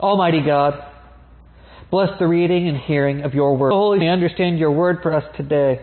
[0.00, 0.74] Almighty God,
[1.90, 3.70] bless the reading and hearing of your word.
[3.70, 5.80] Holy, may understand your word for us today.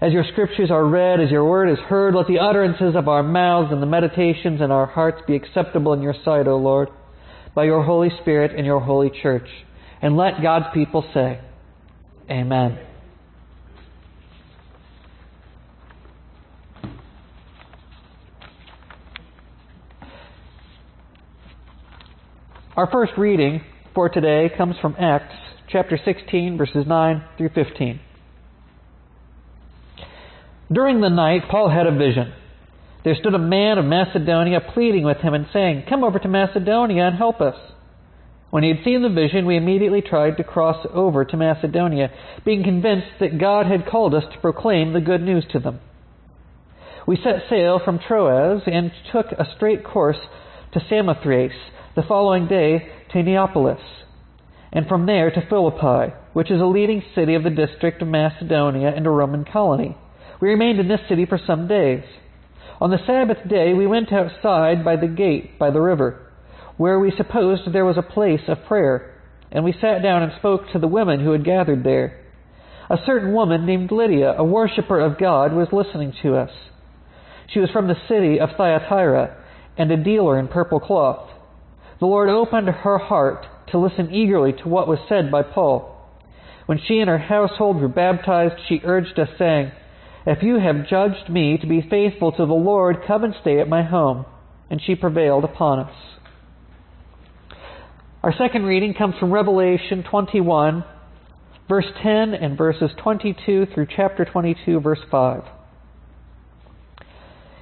[0.00, 3.22] As your scriptures are read, as your word is heard, let the utterances of our
[3.22, 6.88] mouths and the meditations in our hearts be acceptable in your sight, O Lord,
[7.54, 9.48] by your Holy Spirit and your holy church.
[10.00, 11.40] And let God's people say,
[12.30, 12.78] Amen.
[22.78, 25.34] Our first reading for today comes from Acts
[25.68, 27.98] chapter 16, verses 9 through 15.
[30.70, 32.32] During the night, Paul had a vision.
[33.02, 37.08] There stood a man of Macedonia pleading with him and saying, Come over to Macedonia
[37.08, 37.56] and help us.
[38.50, 42.12] When he had seen the vision, we immediately tried to cross over to Macedonia,
[42.44, 45.80] being convinced that God had called us to proclaim the good news to them.
[47.08, 50.20] We set sail from Troas and took a straight course
[50.74, 51.50] to Samothrace,
[51.98, 53.80] the following day to Neapolis,
[54.72, 58.92] and from there to Philippi, which is a leading city of the district of Macedonia
[58.94, 59.96] and a Roman colony.
[60.40, 62.04] We remained in this city for some days.
[62.80, 66.30] On the Sabbath day, we went outside by the gate by the river
[66.76, 70.70] where we supposed there was a place of prayer, and we sat down and spoke
[70.72, 72.24] to the women who had gathered there.
[72.88, 76.52] A certain woman named Lydia, a worshipper of God, was listening to us.
[77.52, 79.36] She was from the city of Thyatira
[79.76, 81.30] and a dealer in purple cloth.
[82.00, 85.94] The Lord opened her heart to listen eagerly to what was said by Paul.
[86.66, 89.72] When she and her household were baptized, she urged us, saying,
[90.26, 93.68] If you have judged me to be faithful to the Lord, come and stay at
[93.68, 94.26] my home.
[94.70, 95.94] And she prevailed upon us.
[98.22, 100.84] Our second reading comes from Revelation 21,
[101.68, 105.42] verse 10, and verses 22 through chapter 22, verse 5.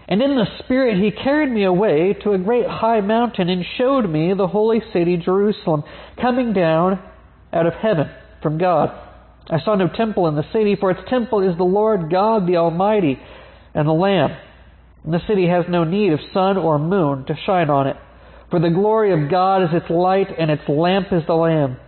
[0.08, 4.08] And in the Spirit he carried me away to a great high mountain and showed
[4.08, 5.82] me the holy city Jerusalem
[6.20, 7.02] coming down
[7.52, 8.10] out of heaven
[8.42, 8.90] from God.
[9.48, 12.56] I saw no temple in the city, for its temple is the Lord God the
[12.56, 13.18] Almighty
[13.74, 14.36] and the Lamb.
[15.04, 17.96] And the city has no need of sun or moon to shine on it
[18.50, 21.78] for the glory of God is its light, and its lamp is the Lamb.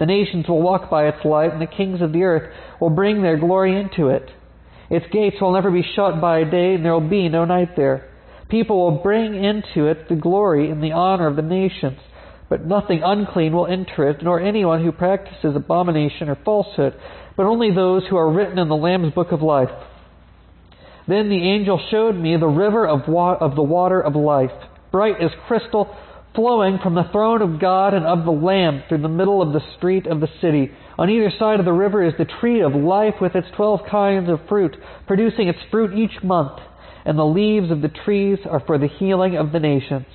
[0.00, 3.22] The nations will walk by its light, and the kings of the earth will bring
[3.22, 4.28] their glory into it.
[4.90, 8.10] Its gates will never be shut by day, and there will be no night there.
[8.48, 11.98] People will bring into it the glory and the honor of the nations,
[12.48, 16.94] but nothing unclean will enter it, nor anyone who practices abomination or falsehood,
[17.36, 19.70] but only those who are written in the Lamb's book of life.
[21.08, 24.52] Then the angel showed me the river of, wa- of the water of life
[24.94, 25.92] bright as crystal,
[26.34, 29.62] flowing from the throne of God and of the Lamb through the middle of the
[29.76, 30.70] street of the city.
[30.98, 34.28] On either side of the river is the tree of life with its twelve kinds
[34.28, 36.58] of fruit, producing its fruit each month,
[37.04, 40.06] and the leaves of the trees are for the healing of the nations.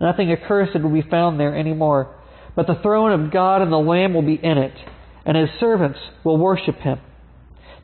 [0.00, 2.14] Nothing accursed will be found there any more,
[2.54, 4.74] but the throne of God and the Lamb will be in it,
[5.24, 7.00] and his servants will worship him.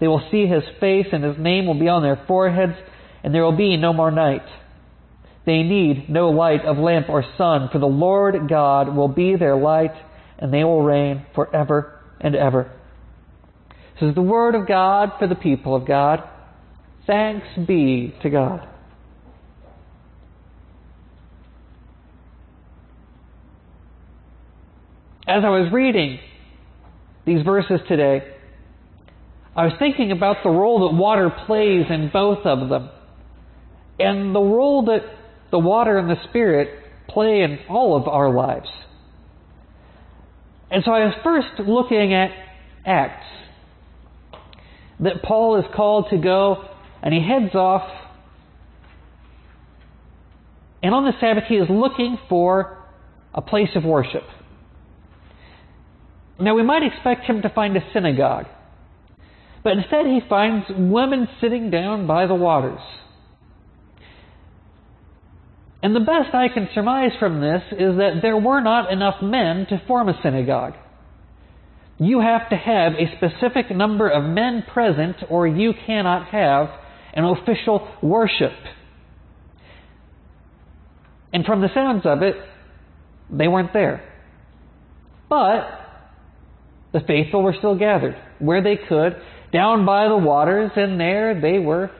[0.01, 2.75] They will see his face, and his name will be on their foreheads,
[3.23, 4.43] and there will be no more night.
[5.47, 9.57] They need no light of lamp or sun, for the Lord God will be their
[9.57, 9.93] light,
[10.39, 12.73] and they will reign forever and ever.
[14.01, 16.23] This is the word of God for the people of God.
[17.07, 18.69] Thanks be to God.
[25.27, 26.19] As I was reading
[27.25, 28.35] these verses today,
[29.57, 32.91] I was thinking about the role that water plays in both of them,
[33.99, 35.03] and the role that
[35.55, 36.69] the water and the Spirit
[37.09, 38.69] play in all of our lives.
[40.69, 42.31] And so I was first looking at
[42.85, 43.25] Acts.
[44.99, 46.65] That Paul is called to go,
[47.05, 47.89] and he heads off.
[50.83, 52.85] And on the Sabbath, he is looking for
[53.33, 54.25] a place of worship.
[56.41, 58.47] Now, we might expect him to find a synagogue,
[59.63, 62.81] but instead, he finds women sitting down by the waters.
[65.85, 69.67] And the best I can surmise from this is that there were not enough men
[69.69, 70.73] to form a synagogue.
[71.99, 76.71] You have to have a specific number of men present, or you cannot have
[77.13, 78.55] an official worship.
[81.35, 82.37] And from the sounds of it,
[83.31, 84.11] they weren't there.
[85.29, 85.67] But
[86.95, 89.17] the faithful were still gathered where they could,
[89.53, 91.91] down by the waters, and there they were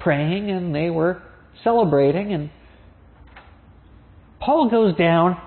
[0.00, 1.22] praying and they were
[1.62, 2.50] celebrating and
[4.44, 5.40] Paul goes down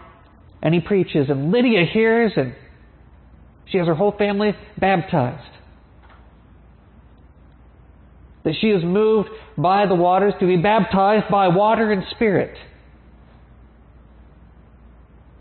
[0.61, 2.55] and he preaches, and Lydia hears, and
[3.71, 5.53] she has her whole family baptized.
[8.43, 12.57] That she is moved by the waters to be baptized by water and spirit.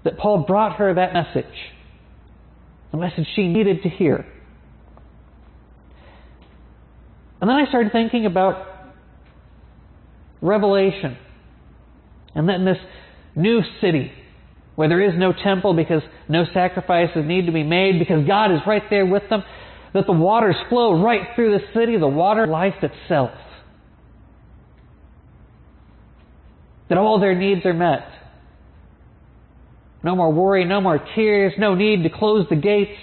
[0.07, 1.53] that Paul brought her that message,
[2.93, 4.25] the message she needed to hear.
[7.41, 8.65] And then I started thinking about
[10.41, 11.19] Revelation.
[12.37, 12.77] And then this
[13.37, 14.11] new city,
[14.75, 18.61] where there is no temple because no sacrifices need to be made, because God is
[18.67, 19.45] right there with them,
[19.95, 23.31] that the waters flow right through the city, the water life itself.
[26.89, 28.09] That all their needs are met.
[30.03, 32.99] No more worry, no more tears, no need to close the gates.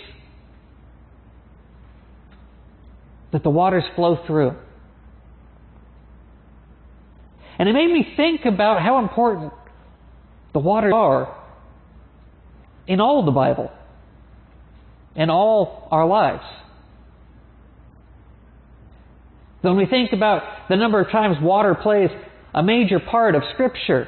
[3.31, 4.55] That the waters flow through.
[7.59, 9.51] And it made me think about how important
[10.53, 11.35] the waters are
[12.87, 13.71] in all the Bible,
[15.15, 16.43] in all our lives.
[19.61, 22.09] When we think about the number of times water plays
[22.53, 24.07] a major part of Scripture,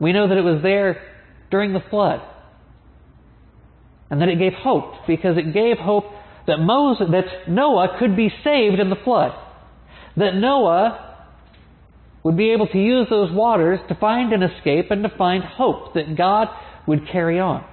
[0.00, 1.02] we know that it was there
[1.50, 2.20] during the flood.
[4.08, 6.04] And that it gave hope, because it gave hope
[6.46, 9.32] that Moses, that Noah could be saved in the flood
[10.16, 11.05] that Noah
[12.26, 15.94] would be able to use those waters to find an escape and to find hope
[15.94, 16.48] that God
[16.84, 17.64] would carry on.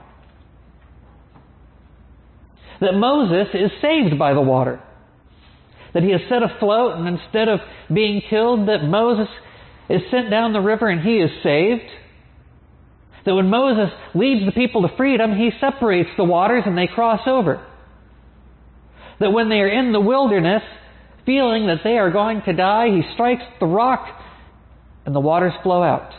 [2.79, 4.79] That Moses is saved by the water.
[5.95, 7.61] That he is set afloat and instead of
[7.91, 9.27] being killed, that Moses
[9.89, 11.89] is sent down the river and he is saved.
[13.25, 17.21] That when Moses leads the people to freedom, he separates the waters and they cross
[17.25, 17.65] over.
[19.19, 20.61] That when they are in the wilderness,
[21.25, 24.19] feeling that they are going to die, he strikes the rock
[25.05, 26.11] and the waters flow out.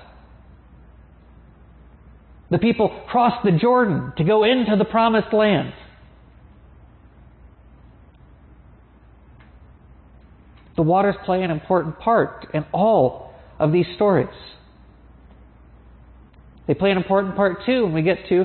[2.51, 5.73] The people cross the Jordan to go into the promised land.
[10.77, 14.29] The waters play an important part in all of these stories.
[16.67, 18.45] They play an important part too when we get to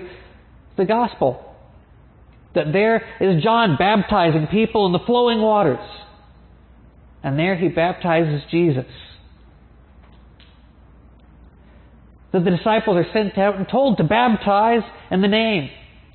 [0.78, 1.46] the gospel.
[2.56, 5.86] That there is John baptizing people in the flowing waters.
[7.24, 8.86] And there he baptizes Jesus.
[12.32, 15.70] That the disciples are sent out and told to baptize in the name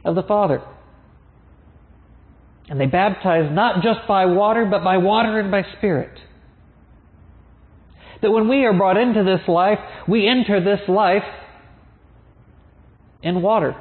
[0.05, 0.63] of the Father.
[2.69, 6.19] And they baptize not just by water, but by water and by Spirit.
[8.23, 9.79] That when we are brought into this life,
[10.09, 11.25] we enter this life
[13.23, 13.75] in water.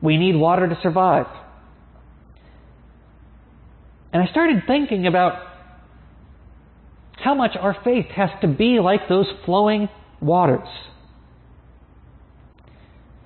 [0.00, 1.26] We need water to survive.
[4.12, 5.42] And I started thinking about
[7.26, 9.88] how much our faith has to be like those flowing
[10.20, 10.68] waters.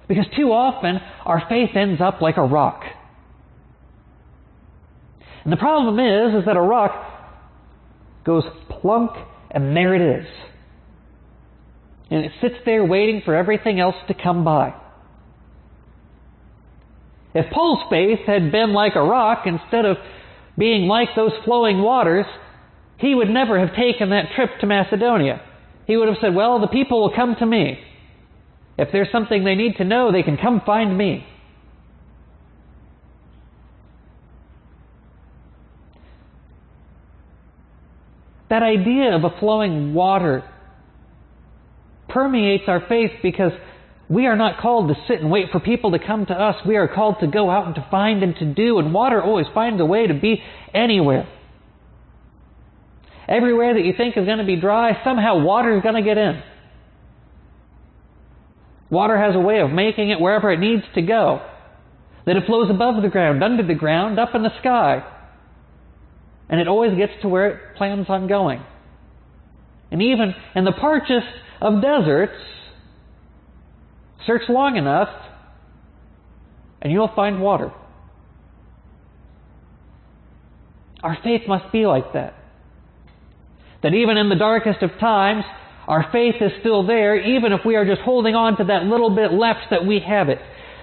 [0.09, 2.81] Because too often, our faith ends up like a rock.
[5.45, 6.93] And the problem is, is that a rock
[8.25, 8.45] goes
[8.81, 9.11] plunk
[9.51, 10.27] and there it is.
[12.11, 14.73] And it sits there waiting for everything else to come by.
[17.35, 19.99] If Paul's faith had been like a rock instead of
[20.57, 22.25] being like those flowing waters,
[23.01, 25.41] he would never have taken that trip to Macedonia.
[25.87, 27.79] He would have said, Well, the people will come to me.
[28.79, 31.27] If there's something they need to know, they can come find me.
[38.49, 40.43] That idea of a flowing water
[42.09, 43.53] permeates our faith because
[44.09, 46.57] we are not called to sit and wait for people to come to us.
[46.67, 48.79] We are called to go out and to find and to do.
[48.79, 50.43] And water always finds a way to be
[50.75, 51.29] anywhere.
[53.31, 56.19] Everywhere that you think is going to be dry, somehow water is going to get
[56.19, 56.43] in.
[58.91, 61.41] Water has a way of making it wherever it needs to go.
[62.27, 65.05] That it flows above the ground, under the ground, up in the sky.
[66.49, 68.63] And it always gets to where it plans on going.
[69.93, 72.35] And even in the parchest of deserts,
[74.27, 75.09] Search long enough,
[76.83, 77.73] and you'll find water.
[81.03, 82.35] Our faith must be like that.
[83.83, 85.45] That even in the darkest of times,
[85.89, 89.15] our faith is still there, even if we are just holding on to that little
[89.15, 90.39] bit left that we have it.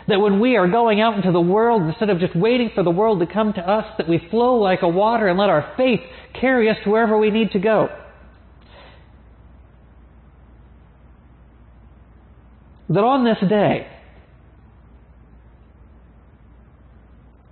[0.08, 2.92] That when we are going out into the world, instead of just waiting for the
[2.92, 6.00] world to come to us, that we flow like a water and let our faith
[6.40, 7.90] carry us to wherever we need to go.
[12.90, 13.88] that on this day,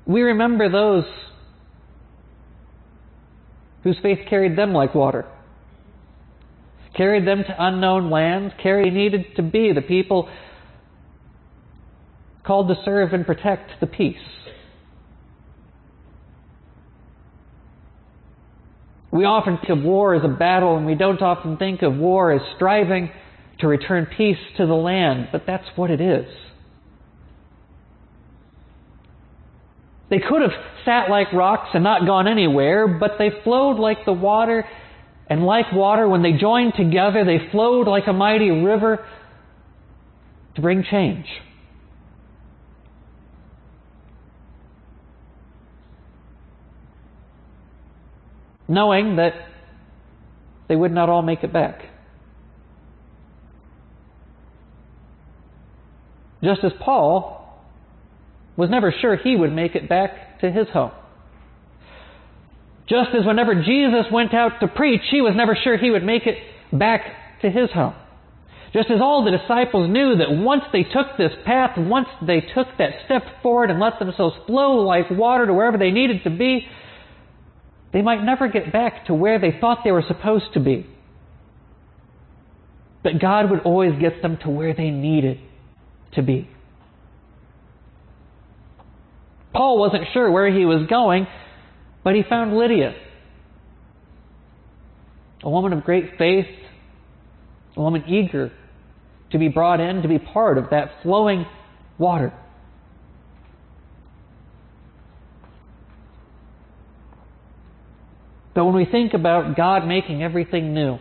[0.06, 1.04] we remember those
[3.84, 5.25] whose faith carried them like water,
[6.96, 10.30] carried them to unknown lands, carried needed to be the people
[12.46, 14.18] called to serve and protect the peace.
[19.12, 22.32] We often think of war as a battle, and we don't often think of war
[22.32, 23.12] as striving
[23.60, 26.25] to return peace to the land, but that's what it is.
[30.10, 30.52] They could have
[30.84, 34.66] sat like rocks and not gone anywhere, but they flowed like the water,
[35.29, 39.05] and like water, when they joined together, they flowed like a mighty river
[40.55, 41.25] to bring change.
[48.67, 49.34] knowing that
[50.67, 51.82] they would not all make it back.
[56.44, 57.63] Just as Paul
[58.58, 60.91] was never sure he would make it back to his home.
[62.88, 66.27] Just as whenever Jesus went out to preach, he was never sure he would make
[66.27, 66.38] it
[66.72, 67.01] back
[67.42, 67.96] to his home.
[68.74, 72.68] Just as all the disciples knew that once they took this path, once they took
[72.77, 76.68] that step forward and let themselves flow like water to wherever they needed to be,
[77.94, 80.86] they might never get back to where they thought they were supposed to be.
[83.01, 85.39] But God would always get them to where they needed
[86.15, 86.50] to be.
[89.54, 91.27] Paul wasn't sure where he was going,
[92.06, 92.94] but he found Lydia,
[95.42, 96.46] a woman of great faith,
[97.76, 98.52] a woman eager
[99.32, 101.48] to be brought in to be part of that flowing
[101.98, 102.32] water.
[108.54, 111.00] But when we think about God making everything new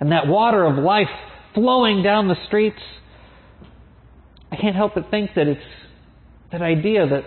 [0.00, 1.06] and that water of life
[1.54, 2.82] flowing down the streets,
[4.50, 5.60] I can't help but think that it's
[6.50, 7.22] that idea that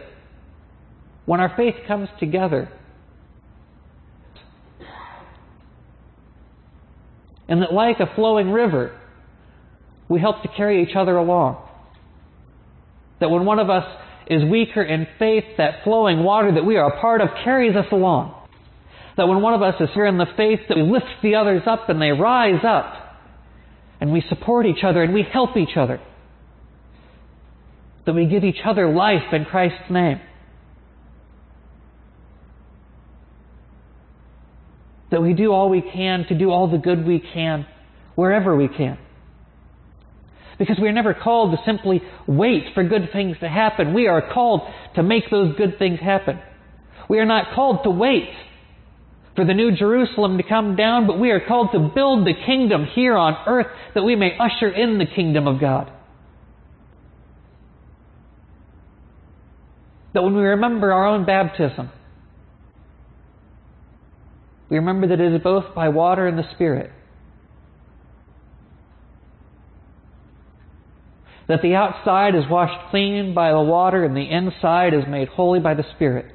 [1.25, 2.69] when our faith comes together,
[7.47, 8.97] and that like a flowing river,
[10.09, 11.63] we help to carry each other along.
[13.19, 13.85] That when one of us
[14.27, 17.85] is weaker in faith, that flowing water that we are a part of carries us
[17.91, 18.33] along.
[19.15, 21.63] That when one of us is here in the faith, that we lift the others
[21.65, 22.93] up and they rise up.
[23.99, 25.99] And we support each other and we help each other.
[28.05, 30.21] That we give each other life in Christ's name.
[35.11, 37.65] That we do all we can to do all the good we can
[38.15, 38.97] wherever we can.
[40.57, 43.93] Because we are never called to simply wait for good things to happen.
[43.93, 44.61] We are called
[44.95, 46.39] to make those good things happen.
[47.07, 48.29] We are not called to wait
[49.35, 52.85] for the new Jerusalem to come down, but we are called to build the kingdom
[52.85, 55.91] here on earth that we may usher in the kingdom of God.
[60.15, 61.91] That when we remember our own baptism,
[64.69, 66.91] we remember that it is both by water and the Spirit.
[71.47, 75.61] That the outside is washed clean by the water and the inside is made holy
[75.61, 76.25] by the Spirit.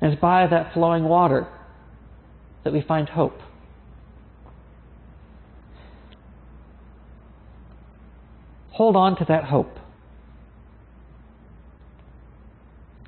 [0.00, 1.48] And it's by that flowing water
[2.62, 3.40] that we find hope.
[8.70, 9.76] Hold on to that hope.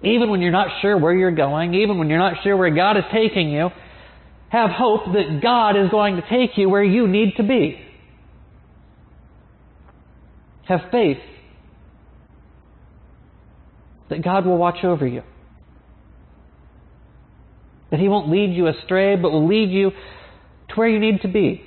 [0.02, 2.96] Even when you're not sure where you're going, even when you're not sure where God
[2.96, 3.68] is taking you,
[4.48, 7.80] have hope that God is going to take you where you need to be.
[10.66, 11.18] Have faith
[14.08, 15.22] that God will watch over you.
[17.90, 21.28] That He won't lead you astray, but will lead you to where you need to
[21.28, 21.62] be.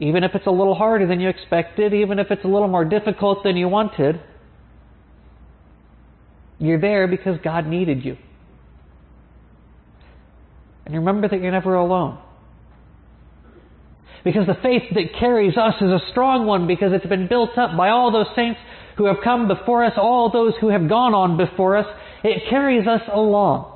[0.00, 2.84] Even if it's a little harder than you expected, even if it's a little more
[2.84, 4.20] difficult than you wanted,
[6.58, 8.16] you're there because God needed you.
[10.86, 12.18] And remember that you're never alone.
[14.22, 17.76] Because the faith that carries us is a strong one because it's been built up
[17.76, 18.58] by all those saints
[18.96, 21.86] who have come before us, all those who have gone on before us.
[22.22, 23.70] It carries us along.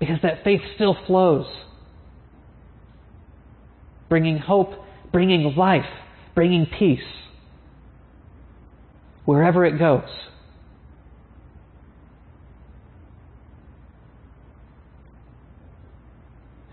[0.00, 1.46] Because that faith still flows,
[4.08, 4.70] bringing hope,
[5.12, 5.84] bringing life,
[6.34, 7.00] bringing peace
[9.26, 10.08] wherever it goes.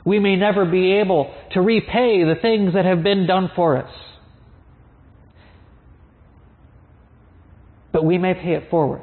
[0.07, 3.91] We may never be able to repay the things that have been done for us.
[7.91, 9.01] But we may pay it forward.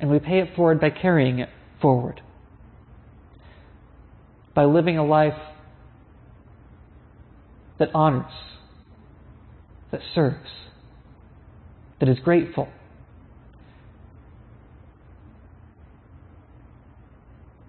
[0.00, 1.48] And we pay it forward by carrying it
[1.80, 2.20] forward
[4.52, 5.40] by living a life
[7.78, 8.32] that honors,
[9.92, 10.50] that serves,
[12.00, 12.68] that is grateful.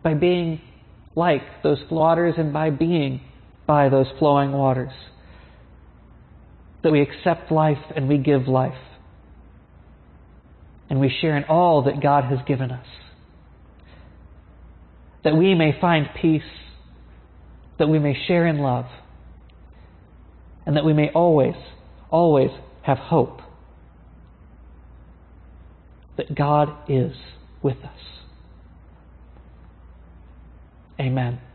[0.03, 0.59] By being
[1.15, 3.21] like those waters and by being
[3.67, 4.93] by those flowing waters.
[6.83, 8.73] That we accept life and we give life.
[10.91, 12.85] and we share in all that God has given us.
[15.23, 16.41] That we may find peace,
[17.79, 18.87] that we may share in love,
[20.65, 21.55] and that we may always,
[22.09, 22.49] always
[22.81, 23.39] have hope
[26.17, 27.13] that God is
[27.63, 28.20] with us.
[31.01, 31.50] Amen.